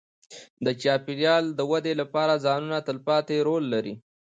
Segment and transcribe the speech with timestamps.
[0.65, 3.93] د چاپېریال د ودې لپاره ځوانان تلپاتې رول لري.